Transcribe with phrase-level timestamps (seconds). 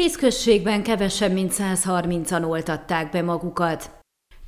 [0.00, 3.99] Tíz községben kevesebb, mint 130-an oltatták be magukat.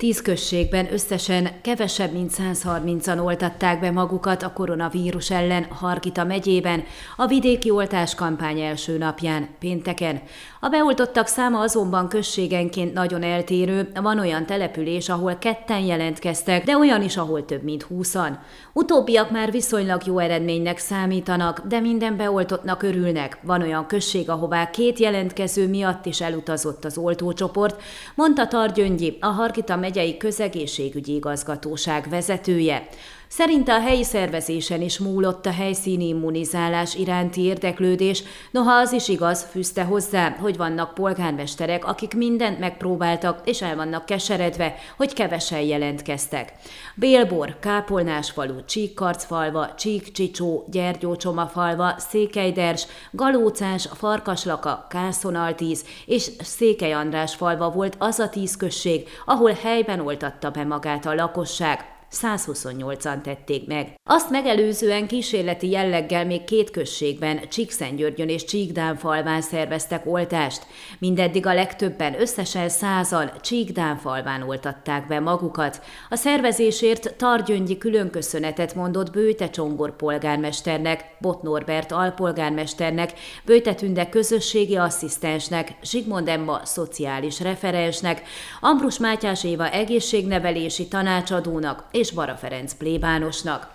[0.00, 6.84] Tíz községben összesen kevesebb, mint 130-an oltatták be magukat a koronavírus ellen Hargita megyében
[7.16, 10.22] a vidéki oltáskampány első napján, pénteken.
[10.60, 17.02] A beoltottak száma azonban községenként nagyon eltérő, van olyan település, ahol ketten jelentkeztek, de olyan
[17.02, 18.38] is, ahol több mint húszan.
[18.72, 23.38] Utóbbiak már viszonylag jó eredménynek számítanak, de minden beoltottnak örülnek.
[23.42, 27.82] Van olyan község, ahová két jelentkező miatt is elutazott az oltócsoport,
[28.14, 32.88] mondta Targyöngyi, a Hargita megyei közegészségügyi igazgatóság vezetője.
[33.32, 39.42] Szerinte a helyi szervezésen is múlott a helyszíni immunizálás iránti érdeklődés, noha az is igaz,
[39.50, 46.52] fűzte hozzá, hogy vannak polgármesterek, akik mindent megpróbáltak, és el vannak keseredve, hogy kevesen jelentkeztek.
[46.94, 58.18] Bélbor, Kápolnásfalu, Csíkkarcfalva, Csíkcsicsó, Gyergyócsomafalva, Székelyders, Galócás, Farkaslaka, Kászonaltíz és Székely András falva volt az
[58.18, 61.89] a tíz község, ahol helyben oltatta be magát a lakosság.
[62.12, 63.94] 128-an tették meg.
[64.04, 70.66] Azt megelőzően kísérleti jelleggel még két községben, Csíkszentgyörgyön és Csíkdánfalván szerveztek oltást.
[70.98, 75.82] Mindeddig a legtöbben, összesen százan Csíkdánfalván oltatták be magukat.
[76.08, 83.12] A szervezésért Targyöngyi különköszönetet mondott Bőte Csongor polgármesternek, Bot Norbert alpolgármesternek,
[83.44, 88.22] Bőte Tünde közösségi asszisztensnek, Zsigmond Emma szociális referensnek,
[88.60, 93.68] Ambrus Mátyás Éva egészségnevelési tanácsadónak és Bara Ferenc plébánosnak.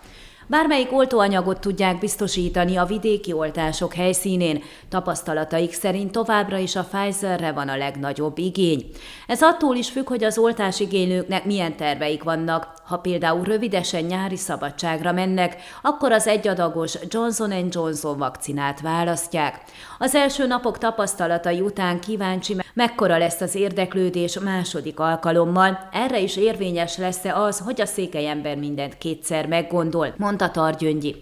[0.48, 7.70] Bármelyik oltóanyagot tudják biztosítani a vidéki oltások helyszínén, tapasztalataik szerint továbbra is a Pfizerre van
[7.70, 8.90] a legnagyobb igény.
[9.28, 12.74] Ez attól is függ, hogy az oltásigénylőknek milyen terveik vannak.
[12.86, 19.62] Ha például rövidesen nyári szabadságra mennek, akkor az egyadagos Johnson Johnson vakcinát választják.
[20.00, 25.90] Az első napok tapasztalatai után kíváncsi, mekkora lesz az érdeklődés második alkalommal.
[25.92, 31.16] Erre is érvényes lesz-e az, hogy a székely ember mindent kétszer meggondol, mondta Targyöngyi.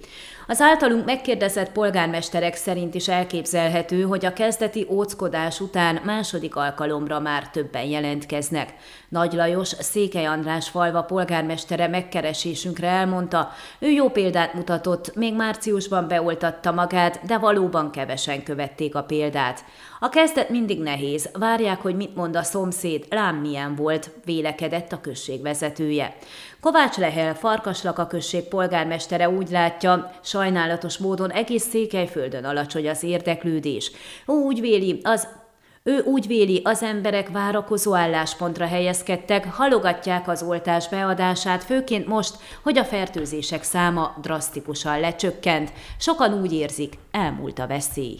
[0.47, 7.49] Az általunk megkérdezett polgármesterek szerint is elképzelhető, hogy a kezdeti óckodás után második alkalomra már
[7.49, 8.73] többen jelentkeznek.
[9.09, 16.71] Nagy Lajos, Székely András falva polgármestere megkeresésünkre elmondta, ő jó példát mutatott, még márciusban beoltatta
[16.71, 19.63] magát, de valóban kevesen követték a példát.
[19.99, 25.01] A kezdet mindig nehéz, várják, hogy mit mond a szomszéd, lám milyen volt, vélekedett a
[25.01, 26.15] község vezetője.
[26.61, 33.91] Kovács Lehel, Farkaslaka község polgármestere úgy látja, sajnálatos módon egész Székelyföldön alacsony az érdeklődés.
[34.25, 35.27] Úgy véli, az
[35.83, 42.77] ő úgy véli, az emberek várakozó álláspontra helyezkedtek, halogatják az oltás beadását, főként most, hogy
[42.77, 45.71] a fertőzések száma drasztikusan lecsökkent.
[45.99, 48.19] Sokan úgy érzik, elmúlt a veszély.